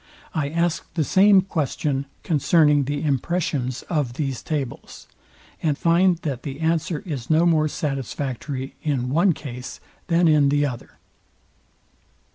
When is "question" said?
1.41-2.07